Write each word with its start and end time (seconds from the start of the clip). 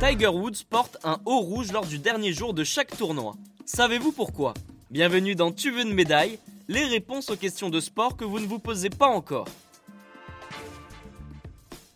Tiger 0.00 0.28
Woods 0.28 0.64
porte 0.68 0.96
un 1.04 1.18
haut 1.24 1.40
rouge 1.40 1.72
lors 1.72 1.84
du 1.84 1.98
dernier 1.98 2.32
jour 2.32 2.54
de 2.54 2.64
chaque 2.64 2.96
tournoi. 2.96 3.34
Savez-vous 3.66 4.12
pourquoi? 4.12 4.54
Bienvenue 4.90 5.34
dans 5.34 5.52
Tu 5.52 5.70
veux 5.70 5.82
une 5.82 5.92
médaille 5.92 6.38
Les 6.68 6.84
réponses 6.84 7.30
aux 7.30 7.36
questions 7.36 7.68
de 7.68 7.80
sport 7.80 8.16
que 8.16 8.24
vous 8.24 8.38
ne 8.40 8.46
vous 8.46 8.58
posez 8.58 8.90
pas 8.90 9.08
encore. 9.08 9.48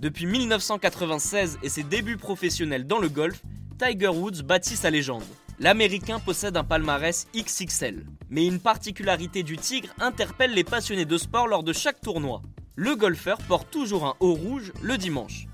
Depuis 0.01 0.27
1996 0.27 1.59
et 1.63 1.69
ses 1.69 1.85
débuts 1.85 2.17
professionnels 2.17 2.87
dans 2.87 2.99
le 2.99 3.09
golf, 3.09 3.41
Tiger 3.79 4.09
Woods 4.09 4.43
bâtit 4.43 4.77
sa 4.77 4.91
légende. 4.91 5.23
L'Américain 5.63 6.19
possède 6.19 6.57
un 6.57 6.65
palmarès 6.65 7.29
XXL. 7.37 8.05
Mais 8.31 8.45
une 8.45 8.59
particularité 8.59 9.45
du 9.45 9.57
Tigre 9.57 9.91
interpelle 10.01 10.55
les 10.55 10.65
passionnés 10.65 11.05
de 11.05 11.17
sport 11.17 11.47
lors 11.47 11.63
de 11.63 11.73
chaque 11.73 12.01
tournoi. 12.01 12.43
Le 12.75 12.97
golfeur 12.97 13.39
porte 13.47 13.71
toujours 13.71 14.05
un 14.05 14.17
haut 14.19 14.35
rouge 14.35 14.73
le 14.83 14.99
dimanche. 14.99 15.47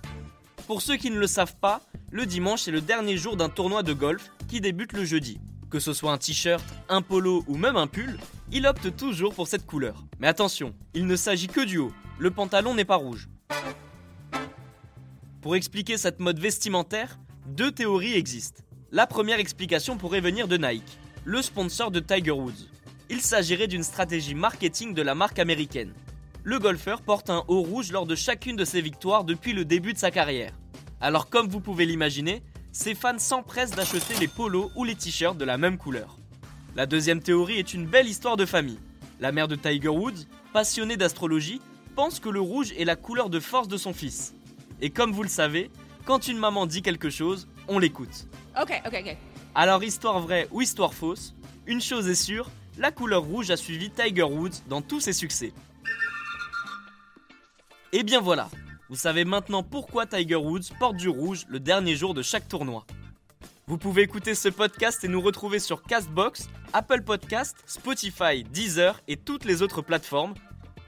Pour 0.67 0.81
ceux 0.81 0.97
qui 0.97 1.11
ne 1.11 1.19
le 1.19 1.27
savent 1.27 1.57
pas, 1.57 1.83
le 2.11 2.25
dimanche 2.25 2.67
est 2.67 2.71
le 2.71 2.81
dernier 2.81 3.19
jour 3.19 3.37
d'un 3.37 3.51
tournoi 3.51 3.83
de 3.83 3.93
golf 3.93 4.33
qui 4.49 4.63
débute 4.63 4.95
le 4.95 5.05
jeudi. 5.05 5.43
Que 5.69 5.79
ce 5.79 5.93
soit 5.93 6.13
un 6.13 6.17
t-shirt, 6.17 6.65
un 6.89 7.03
polo 7.03 7.45
ou 7.47 7.59
même 7.59 7.77
un 7.77 7.87
pull, 7.87 8.19
il 8.51 8.67
opte 8.67 8.97
toujours 8.97 9.35
pour 9.35 9.47
cette 9.47 9.67
couleur. 9.67 10.07
Mais 10.21 10.29
attention, 10.29 10.75
il 10.95 11.05
ne 11.05 11.17
s'agit 11.17 11.49
que 11.49 11.67
du 11.67 11.77
haut, 11.77 11.93
le 12.19 12.31
pantalon 12.31 12.75
n'est 12.75 12.87
pas 12.87 12.97
rouge. 12.97 13.29
Pour 15.43 15.55
expliquer 15.55 15.99
cette 15.99 16.19
mode 16.19 16.39
vestimentaire, 16.39 17.19
deux 17.45 17.73
théories 17.73 18.15
existent. 18.15 18.63
La 18.91 19.07
première 19.07 19.39
explication 19.39 19.97
pourrait 19.97 20.21
venir 20.21 20.49
de 20.49 20.57
Nike, 20.57 20.99
le 21.25 21.43
sponsor 21.43 21.91
de 21.91 22.01
Tiger 22.01 22.31
Woods. 22.31 22.69
Il 23.11 23.21
s'agirait 23.21 23.69
d'une 23.69 23.83
stratégie 23.83 24.35
marketing 24.35 24.95
de 24.95 25.03
la 25.03 25.15
marque 25.15 25.39
américaine 25.39 25.93
le 26.49 26.59
golfeur 26.59 27.03
porte 27.03 27.29
un 27.29 27.45
haut 27.49 27.61
rouge 27.61 27.93
lors 27.93 28.07
de 28.07 28.15
chacune 28.15 28.57
de 28.57 28.65
ses 28.65 28.81
victoires 28.81 29.25
depuis 29.25 29.53
le 29.53 29.67
début 29.67 29.93
de 29.93 29.99
sa 29.99 30.11
carrière. 30.11 30.55
Alors 30.99 31.29
comme 31.29 31.47
vous 31.47 31.61
pouvez 31.61 31.85
l'imaginer, 31.85 32.43
ses 32.73 32.95
fans 32.95 33.19
s'empressent 33.19 33.73
d'acheter 33.73 34.15
les 34.19 34.29
polos 34.29 34.71
ou 34.75 34.85
les 34.85 34.95
t-shirts 34.95 35.37
de 35.37 35.45
la 35.45 35.59
même 35.59 35.77
couleur. 35.77 36.17
La 36.75 36.87
deuxième 36.87 37.21
théorie 37.21 37.59
est 37.59 37.75
une 37.75 37.87
belle 37.87 38.09
histoire 38.09 38.39
de 38.39 38.47
famille. 38.47 38.81
La 39.21 39.31
mère 39.31 39.47
de 39.47 39.57
Tiger 39.57 39.89
Woods, 39.89 40.25
passionnée 40.55 40.97
d'astrologie, 40.97 41.61
pense 41.95 42.19
que 42.19 42.31
le 42.31 42.41
rouge 42.41 42.73
est 42.79 42.87
la 42.87 42.97
couleur 42.97 43.29
de 43.29 43.41
force 43.41 43.69
de 43.69 43.77
son 43.77 43.93
fils. 43.93 44.35
Et 44.81 44.89
comme 44.89 45.13
vous 45.13 45.25
le 45.25 45.29
savez, 45.29 45.71
quand 46.07 46.29
une 46.29 46.39
maman 46.39 46.65
dit 46.65 46.81
quelque 46.81 47.11
chose, 47.11 47.47
on 47.69 47.79
l'écoute. 47.79 48.27
Ok, 48.61 48.83
ok, 48.87 49.03
ok. 49.07 49.17
Alors 49.55 49.83
histoire 49.85 50.21
vraie 50.21 50.49
ou 50.51 50.61
histoire 50.63 50.95
fausse, 50.95 51.35
une 51.67 51.81
chose 51.81 52.09
est 52.09 52.15
sûre, 52.15 52.51
la 52.79 52.91
couleur 52.91 53.23
rouge 53.23 53.51
a 53.51 53.57
suivi 53.57 53.91
Tiger 53.91 54.23
Woods 54.23 54.63
dans 54.69 54.83
tous 54.83 55.01
ses 55.01 55.13
succès. 55.13 55.53
Et 57.93 58.03
bien 58.03 58.21
voilà, 58.21 58.49
vous 58.89 58.97
savez 58.97 59.25
maintenant 59.25 59.63
pourquoi 59.63 60.07
Tiger 60.07 60.37
Woods 60.37 60.75
porte 60.79 60.97
du 60.97 61.09
rouge 61.09 61.45
le 61.49 61.61
dernier 61.61 61.97
jour 61.97 62.15
de 62.15 62.23
chaque 62.23 62.49
tournoi. 62.49 62.87
Vous 63.67 63.77
pouvez 63.77 64.03
écouter 64.03 64.35
ce 64.35 64.49
podcast 64.49 65.05
et 65.05 65.09
nous 65.09 65.21
retrouver 65.21 65.59
sur 65.59 65.83
Castbox, 65.83 66.49
Apple 66.73 67.03
Podcast, 67.03 67.57
Spotify, 67.67 68.43
Deezer 68.45 68.99
et 69.09 69.17
toutes 69.17 69.45
les 69.45 69.61
autres 69.61 69.83
plateformes. 69.83 70.35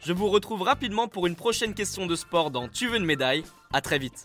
Je 0.03 0.15
vous 0.15 0.29
retrouve 0.29 0.63
rapidement 0.63 1.07
pour 1.07 1.27
une 1.27 1.37
prochaine 1.37 1.75
question 1.75 2.07
de 2.07 2.17
sport 2.17 2.51
dans 2.51 2.69
Tu 2.69 2.89
veux 2.89 2.97
une 2.97 3.05
médaille. 3.05 3.45
À 3.73 3.83
très 3.83 3.99
vite. 3.99 4.25